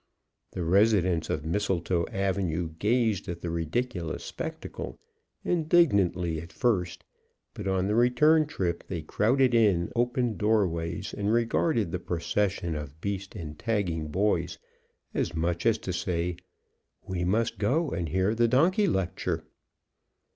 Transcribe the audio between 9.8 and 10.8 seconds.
open door